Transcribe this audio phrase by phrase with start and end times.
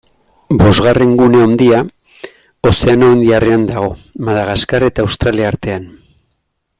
[0.61, 1.81] Bosgarren gune handia
[2.69, 3.93] Ozeano Indiarrean dago,
[4.31, 5.87] Madagaskar eta Australia artean.